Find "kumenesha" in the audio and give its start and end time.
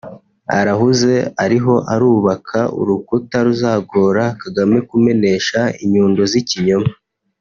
4.89-5.59